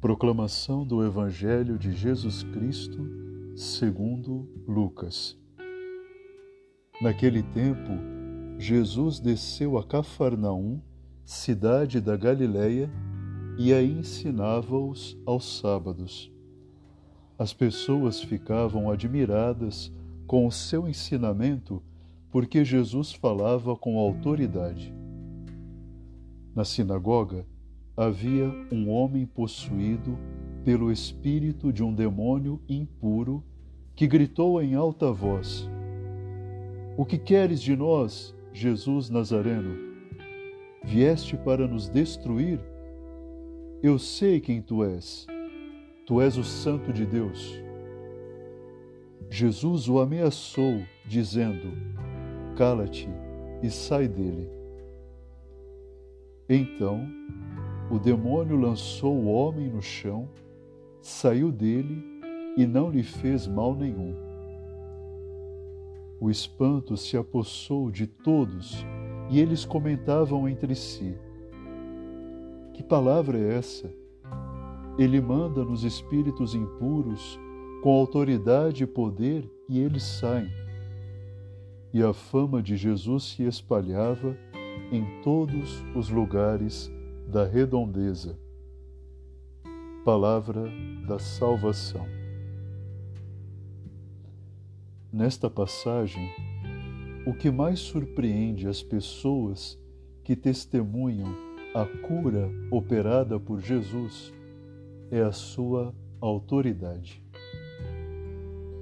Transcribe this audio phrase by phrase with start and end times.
[0.00, 3.06] Proclamação do Evangelho de Jesus Cristo,
[3.54, 5.38] segundo Lucas.
[7.02, 7.90] Naquele tempo,
[8.56, 10.80] Jesus desceu a Cafarnaum,
[11.22, 12.90] cidade da Galiléia,
[13.58, 16.32] e aí ensinava-os aos sábados.
[17.38, 19.92] As pessoas ficavam admiradas
[20.26, 21.82] com o seu ensinamento,
[22.30, 24.94] porque Jesus falava com autoridade.
[26.54, 27.44] Na sinagoga,
[27.96, 30.18] havia um homem possuído
[30.64, 33.42] pelo espírito de um demônio impuro
[33.94, 35.68] que gritou em alta voz:
[36.96, 39.76] O que queres de nós, Jesus Nazareno?
[40.82, 42.60] Vieste para nos destruir?
[43.82, 45.26] Eu sei quem tu és.
[46.06, 47.62] Tu és o Santo de Deus.
[49.30, 51.72] Jesus o ameaçou, dizendo:
[52.56, 53.08] Cala-te
[53.62, 54.48] e sai dele.
[56.48, 57.06] Então,
[57.90, 60.28] o demônio lançou o homem no chão,
[61.00, 62.04] saiu dele
[62.56, 64.14] e não lhe fez mal nenhum.
[66.20, 68.86] O espanto se apossou de todos
[69.28, 71.18] e eles comentavam entre si:
[72.72, 73.92] Que palavra é essa?
[74.96, 77.40] Ele manda nos espíritos impuros
[77.82, 80.50] com autoridade e poder e eles saem.
[81.92, 84.36] E a fama de Jesus se espalhava
[84.92, 86.92] em todos os lugares
[87.30, 88.36] da redondeza.
[90.04, 90.64] Palavra
[91.06, 92.04] da salvação.
[95.12, 96.28] Nesta passagem,
[97.24, 99.78] o que mais surpreende as pessoas
[100.24, 101.32] que testemunham
[101.72, 104.32] a cura operada por Jesus
[105.08, 107.22] é a sua autoridade.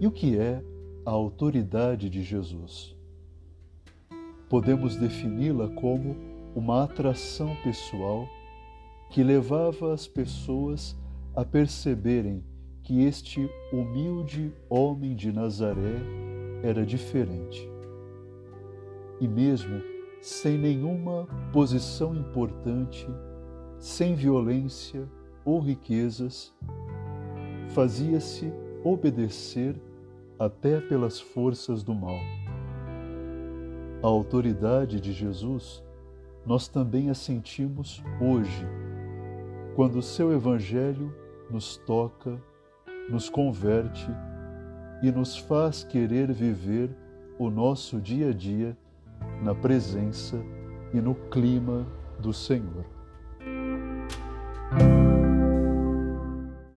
[0.00, 0.62] E o que é
[1.04, 2.96] a autoridade de Jesus?
[4.48, 8.26] Podemos defini-la como uma atração pessoal
[9.10, 10.96] que levava as pessoas
[11.34, 12.44] a perceberem
[12.82, 15.96] que este humilde homem de Nazaré
[16.62, 17.68] era diferente.
[19.20, 19.80] E mesmo
[20.20, 23.06] sem nenhuma posição importante,
[23.78, 25.08] sem violência
[25.44, 26.54] ou riquezas,
[27.68, 28.52] fazia-se
[28.84, 29.80] obedecer
[30.38, 32.18] até pelas forças do mal.
[34.02, 35.82] A autoridade de Jesus
[36.48, 38.66] nós também a sentimos hoje
[39.76, 41.14] quando o seu Evangelho
[41.50, 42.42] nos toca,
[43.10, 44.08] nos converte
[45.02, 46.90] e nos faz querer viver
[47.38, 48.74] o nosso dia a dia
[49.42, 50.42] na presença
[50.94, 51.86] e no clima
[52.18, 52.97] do Senhor.